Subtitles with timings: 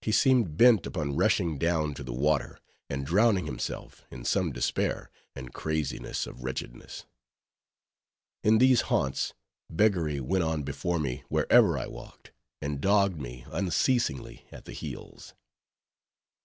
[0.00, 2.58] He seemed bent upon rushing down to the water,
[2.90, 7.06] and drowning himself, in some despair, and craziness of wretchedness.
[8.42, 9.34] In these haunts,
[9.70, 15.32] beggary went on before me wherever I walked, and dogged me unceasingly at the heels.